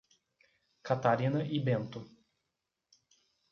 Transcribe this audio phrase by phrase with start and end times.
[0.81, 1.99] Catarina e Bento